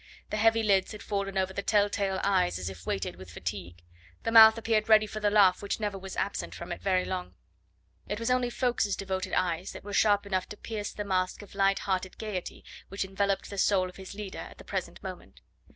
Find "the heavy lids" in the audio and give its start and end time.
0.31-0.93